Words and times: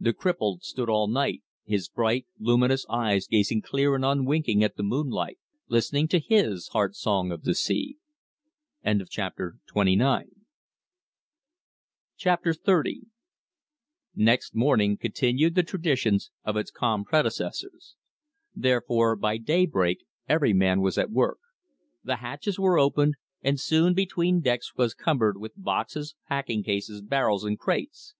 The 0.00 0.12
cripple 0.12 0.60
stood 0.64 0.88
all 0.90 1.06
night, 1.06 1.44
his 1.64 1.88
bright, 1.88 2.26
luminous 2.40 2.84
eyes 2.88 3.28
gazing 3.28 3.62
clear 3.62 3.94
and 3.94 4.04
unwinking 4.04 4.64
at 4.64 4.74
the 4.74 4.82
moonlight, 4.82 5.38
listening 5.68 6.08
to 6.08 6.18
his 6.18 6.66
Heart 6.72 6.96
Song 6.96 7.30
of 7.30 7.44
the 7.44 7.54
Sea. 7.54 7.96
Chapter 9.08 9.58
XXX 9.72 10.26
Next 14.16 14.56
morning 14.56 14.96
continued 14.96 15.54
the 15.54 15.62
traditions 15.62 16.32
of 16.42 16.56
its 16.56 16.72
calm 16.72 17.04
predecessors. 17.04 17.94
Therefore 18.56 19.14
by 19.14 19.36
daybreak 19.36 19.98
every 20.28 20.52
man 20.52 20.80
was 20.80 20.98
at 20.98 21.12
work. 21.12 21.38
The 22.02 22.16
hatches 22.16 22.58
were 22.58 22.76
opened, 22.76 23.14
and 23.40 23.60
soon 23.60 23.94
between 23.94 24.40
decks 24.40 24.74
was 24.74 24.94
cumbered 24.94 25.36
with 25.38 25.52
boxes, 25.56 26.16
packing 26.28 26.64
cases, 26.64 27.02
barrels, 27.02 27.44
and 27.44 27.56
crates. 27.56 28.16